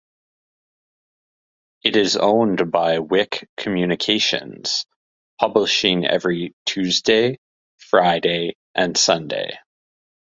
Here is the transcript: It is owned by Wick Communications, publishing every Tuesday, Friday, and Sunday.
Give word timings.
It 1.83 1.95
is 1.95 2.17
owned 2.17 2.71
by 2.71 2.97
Wick 2.97 3.47
Communications, 3.55 4.87
publishing 5.39 6.07
every 6.07 6.55
Tuesday, 6.65 7.37
Friday, 7.77 8.55
and 8.73 8.97
Sunday. 8.97 9.59